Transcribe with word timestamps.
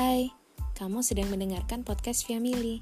Hai, 0.00 0.32
kamu 0.80 1.04
sedang 1.04 1.28
mendengarkan 1.28 1.84
podcast 1.84 2.24
Family. 2.24 2.80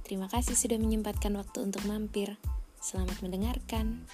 Terima 0.00 0.32
kasih 0.32 0.56
sudah 0.56 0.80
menyempatkan 0.80 1.36
waktu 1.36 1.60
untuk 1.60 1.84
mampir. 1.84 2.40
Selamat 2.80 3.20
mendengarkan. 3.20 4.08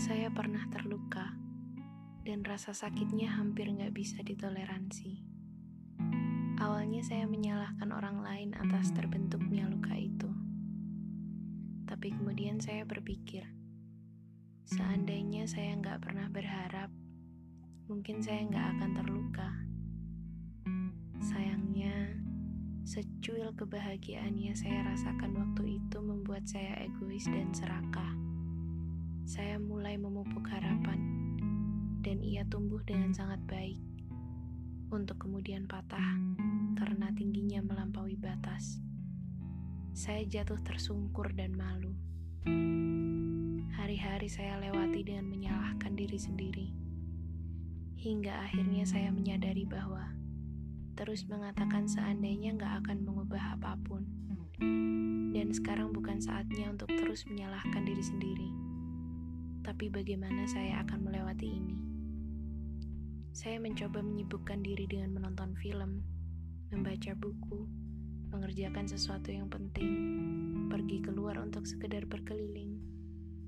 Saya 0.00 0.32
pernah 0.32 0.64
terluka, 0.72 1.36
dan 2.24 2.40
rasa 2.48 2.72
sakitnya 2.72 3.28
hampir 3.28 3.68
nggak 3.68 3.92
bisa 3.92 4.24
ditoleransi. 4.24 5.20
Awalnya 6.64 7.04
saya 7.04 7.28
menyalahkan 7.28 7.92
orang 7.92 8.24
lain 8.24 8.50
atas 8.56 8.96
terbentuknya 8.96 9.68
luka 9.68 9.92
itu. 9.92 10.35
Tapi 11.86 12.12
kemudian 12.12 12.58
saya 12.58 12.82
berpikir, 12.82 13.46
seandainya 14.66 15.46
saya 15.46 15.78
nggak 15.78 16.02
pernah 16.02 16.26
berharap, 16.28 16.90
mungkin 17.86 18.20
saya 18.20 18.42
nggak 18.46 18.66
akan 18.76 18.90
terluka. 18.98 19.50
Sayangnya, 21.22 22.18
secuil 22.82 23.54
kebahagiaan 23.54 24.36
yang 24.36 24.58
saya 24.58 24.84
rasakan 24.84 25.38
waktu 25.38 25.80
itu 25.80 25.98
membuat 26.02 26.44
saya 26.50 26.84
egois 26.84 27.24
dan 27.30 27.54
serakah 27.54 28.26
saya 29.26 29.58
mulai 29.58 29.98
memupuk 29.98 30.46
harapan, 30.46 31.02
dan 31.98 32.22
ia 32.22 32.46
tumbuh 32.46 32.78
dengan 32.86 33.10
sangat 33.10 33.42
baik, 33.50 33.82
untuk 34.94 35.18
kemudian 35.18 35.66
patah 35.66 36.14
karena 36.78 37.10
tingginya 37.10 37.58
melampaui 37.66 38.14
batas. 38.14 38.78
Saya 39.96 40.28
jatuh 40.28 40.60
tersungkur 40.60 41.32
dan 41.32 41.56
malu. 41.56 41.96
Hari-hari 43.80 44.28
saya 44.28 44.60
lewati 44.60 45.00
dengan 45.00 45.32
menyalahkan 45.32 45.96
diri 45.96 46.20
sendiri, 46.20 46.68
hingga 47.96 48.44
akhirnya 48.44 48.84
saya 48.84 49.08
menyadari 49.08 49.64
bahwa 49.64 50.12
terus 51.00 51.24
mengatakan 51.24 51.88
seandainya 51.88 52.52
nggak 52.60 52.84
akan 52.84 53.08
mengubah 53.08 53.56
apa 53.56 53.80
pun. 53.88 54.04
Dan 55.32 55.56
sekarang 55.56 55.96
bukan 55.96 56.20
saatnya 56.20 56.68
untuk 56.76 56.92
terus 56.92 57.24
menyalahkan 57.24 57.80
diri 57.88 58.04
sendiri 58.04 58.48
tapi 59.66 59.90
bagaimana 59.90 60.46
saya 60.46 60.86
akan 60.86 61.10
melewati 61.10 61.50
ini? 61.50 61.74
Saya 63.34 63.58
mencoba 63.58 63.98
menyibukkan 63.98 64.62
diri 64.62 64.86
dengan 64.86 65.18
menonton 65.18 65.58
film, 65.58 66.06
membaca 66.70 67.18
buku, 67.18 67.66
mengerjakan 68.30 68.86
sesuatu 68.86 69.30
yang 69.30 69.46
penting, 69.46 69.92
pergi 70.68 71.02
keluar 71.02 71.38
untuk 71.38 71.64
sekedar 71.66 72.04
berkeliling, 72.06 72.78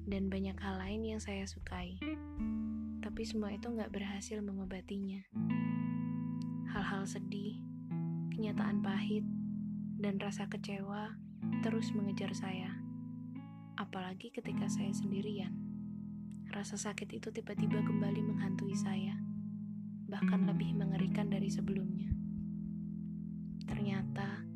dan 0.09 0.33
banyak 0.33 0.57
hal 0.59 0.81
lain 0.81 1.05
yang 1.05 1.21
saya 1.21 1.45
sukai. 1.45 1.99
Tapi 3.05 3.23
semua 3.27 3.55
itu 3.55 3.69
nggak 3.69 3.93
berhasil 3.93 4.39
mengobatinya. 4.41 5.23
Hal-hal 6.73 7.05
sedih, 7.05 7.61
kenyataan 8.35 8.81
pahit, 8.81 9.25
dan 9.99 10.17
rasa 10.23 10.47
kecewa 10.47 11.15
terus 11.61 11.91
mengejar 11.95 12.31
saya. 12.35 12.71
Apalagi 13.79 14.35
ketika 14.35 14.67
saya 14.67 14.91
sendirian 14.91 15.69
rasa 16.49 16.81
sakit 16.81 17.13
itu 17.13 17.29
tiba-tiba 17.29 17.85
kembali 17.85 18.25
menghantui 18.25 18.73
saya, 18.73 19.21
bahkan 20.09 20.49
lebih 20.49 20.73
mengerikan 20.73 21.29
dari 21.29 21.53
sebelumnya. 21.53 22.09
Ternyata, 23.69 24.48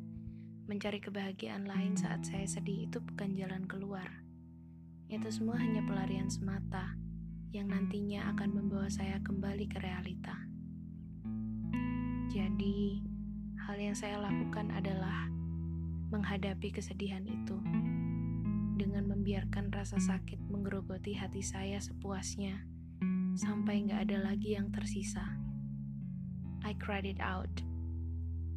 mencari 0.63 1.03
kebahagiaan 1.03 1.67
lain 1.67 1.99
saat 1.99 2.23
saya 2.23 2.47
sedih 2.47 2.87
itu 2.87 3.03
bukan 3.03 3.35
jalan 3.35 3.67
keluar. 3.67 4.07
Itu 5.11 5.27
semua 5.27 5.59
hanya 5.59 5.83
pelarian 5.83 6.31
semata 6.31 6.95
yang 7.51 7.69
nantinya 7.69 8.31
akan 8.33 8.49
membawa 8.55 8.87
saya 8.87 9.19
kembali 9.21 9.67
ke 9.67 9.77
realita. 9.83 10.33
Jadi, 12.33 13.03
hal 13.67 13.77
yang 13.77 13.93
saya 13.93 14.17
lakukan 14.17 14.73
adalah 14.73 15.29
menghadapi 16.09 16.73
kesedihan 16.73 17.21
itu 17.27 17.57
dengan 18.73 19.05
membiarkan 19.05 19.69
rasa 19.69 20.01
sakit 20.01 20.41
menggerogoti 20.49 21.13
hati 21.13 21.45
saya 21.45 21.77
sepuasnya 21.77 22.65
sampai 23.37 23.85
nggak 23.85 24.09
ada 24.09 24.17
lagi 24.31 24.57
yang 24.57 24.69
tersisa. 24.73 25.25
I 26.63 26.73
cried 26.79 27.05
it 27.05 27.19
out. 27.19 27.72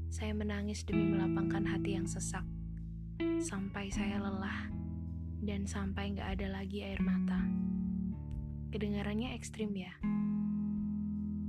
Saya 0.09 0.33
menangis 0.33 0.83
demi 0.83 1.07
melapangkan 1.13 1.67
hati 1.67 1.99
yang 1.99 2.09
sesak 2.09 2.45
sampai 3.41 3.89
saya 3.89 4.21
lelah 4.21 4.69
dan 5.41 5.65
sampai 5.65 6.17
nggak 6.17 6.41
ada 6.41 6.47
lagi 6.61 6.83
air 6.83 7.01
mata. 7.01 7.41
Kedengarannya 8.73 9.37
ekstrim 9.37 9.73
ya. 9.77 9.93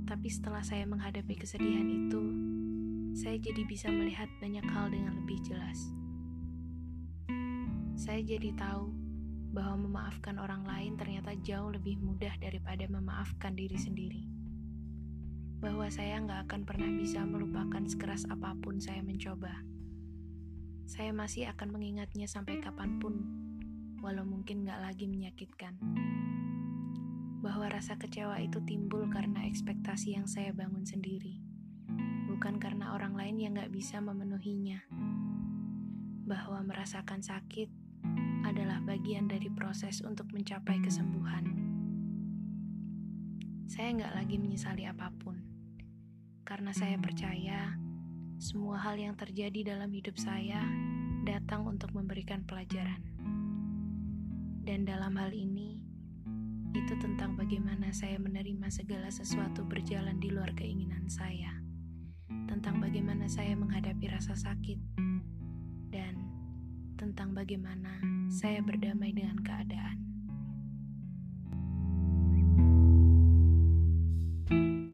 Tapi 0.08 0.28
setelah 0.32 0.64
saya 0.64 0.88
menghadapi 0.88 1.36
kesedihan 1.36 1.84
itu, 1.84 2.22
saya 3.12 3.36
jadi 3.36 3.62
bisa 3.68 3.92
melihat 3.92 4.30
banyak 4.40 4.64
hal 4.64 4.88
dengan 4.88 5.20
lebih 5.20 5.42
jelas 5.44 5.92
saya 7.98 8.22
jadi 8.22 8.54
tahu 8.54 8.94
bahwa 9.50 9.90
memaafkan 9.90 10.38
orang 10.38 10.62
lain 10.62 10.94
ternyata 10.94 11.34
jauh 11.42 11.74
lebih 11.74 11.98
mudah 11.98 12.30
daripada 12.38 12.86
memaafkan 12.86 13.58
diri 13.58 13.74
sendiri. 13.74 14.37
Bahwa 15.58 15.90
saya 15.90 16.22
nggak 16.22 16.46
akan 16.46 16.62
pernah 16.62 16.86
bisa 16.86 17.26
melupakan 17.26 17.82
sekeras 17.82 18.30
apa 18.30 18.54
pun 18.62 18.78
saya 18.78 19.02
mencoba. 19.02 19.66
Saya 20.86 21.10
masih 21.10 21.50
akan 21.50 21.74
mengingatnya 21.74 22.30
sampai 22.30 22.62
kapan 22.62 23.02
pun, 23.02 23.14
walau 23.98 24.22
mungkin 24.22 24.62
nggak 24.62 24.78
lagi 24.78 25.10
menyakitkan. 25.10 25.74
Bahwa 27.42 27.66
rasa 27.66 27.98
kecewa 27.98 28.38
itu 28.38 28.62
timbul 28.62 29.10
karena 29.10 29.44
ekspektasi 29.50 30.14
yang 30.14 30.30
saya 30.30 30.54
bangun 30.54 30.86
sendiri, 30.86 31.42
bukan 32.30 32.62
karena 32.62 32.94
orang 32.94 33.18
lain 33.18 33.36
yang 33.42 33.52
nggak 33.58 33.74
bisa 33.74 33.98
memenuhinya. 33.98 34.86
Bahwa 36.22 36.62
merasakan 36.62 37.18
sakit 37.18 37.68
adalah 38.46 38.78
bagian 38.86 39.26
dari 39.26 39.50
proses 39.50 40.00
untuk 40.06 40.30
mencapai 40.30 40.78
kesembuhan. 40.78 41.50
Saya 43.68 43.92
nggak 43.92 44.14
lagi 44.16 44.36
menyesali 44.40 44.88
apa 44.88 45.12
pun, 45.20 45.47
karena 46.48 46.72
saya 46.72 46.96
percaya 46.96 47.76
semua 48.40 48.80
hal 48.80 48.96
yang 48.96 49.12
terjadi 49.12 49.76
dalam 49.76 49.92
hidup 49.92 50.16
saya 50.16 50.64
datang 51.28 51.68
untuk 51.68 51.92
memberikan 51.92 52.40
pelajaran. 52.48 53.04
Dan 54.64 54.88
dalam 54.88 55.12
hal 55.20 55.28
ini, 55.36 55.84
itu 56.72 56.96
tentang 57.04 57.36
bagaimana 57.36 57.92
saya 57.92 58.16
menerima 58.16 58.64
segala 58.72 59.12
sesuatu 59.12 59.60
berjalan 59.68 60.16
di 60.16 60.32
luar 60.32 60.48
keinginan 60.56 61.04
saya, 61.12 61.52
tentang 62.48 62.80
bagaimana 62.80 63.28
saya 63.28 63.52
menghadapi 63.52 64.08
rasa 64.08 64.32
sakit, 64.32 64.80
dan 65.92 66.16
tentang 66.96 67.36
bagaimana 67.36 68.00
saya 68.32 68.64
berdamai 68.64 69.12
dengan 69.12 69.36
keadaan. 69.44 70.00